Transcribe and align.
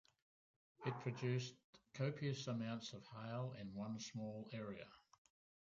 It 0.83 0.99
produced 1.01 1.53
copious 1.93 2.47
amounts 2.47 2.93
of 2.93 3.05
hail 3.09 3.53
in 3.59 3.75
one 3.75 3.99
small 3.99 4.49
area. 4.51 4.87